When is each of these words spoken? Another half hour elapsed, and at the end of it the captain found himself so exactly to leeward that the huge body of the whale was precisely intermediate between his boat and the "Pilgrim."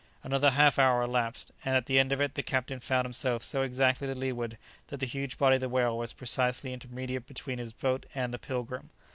Another 0.23 0.49
half 0.49 0.79
hour 0.79 1.03
elapsed, 1.03 1.51
and 1.63 1.77
at 1.77 1.85
the 1.85 1.99
end 1.99 2.11
of 2.11 2.19
it 2.19 2.33
the 2.33 2.41
captain 2.41 2.79
found 2.79 3.05
himself 3.05 3.43
so 3.43 3.61
exactly 3.61 4.07
to 4.07 4.15
leeward 4.15 4.57
that 4.87 4.99
the 4.99 5.05
huge 5.05 5.37
body 5.37 5.57
of 5.57 5.61
the 5.61 5.69
whale 5.69 5.95
was 5.95 6.11
precisely 6.11 6.73
intermediate 6.73 7.27
between 7.27 7.59
his 7.59 7.71
boat 7.71 8.07
and 8.15 8.33
the 8.33 8.39
"Pilgrim." 8.39 8.89